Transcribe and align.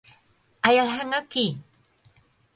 Hai 0.65 0.75
alguén 0.77 1.09
aquí? 1.21 1.47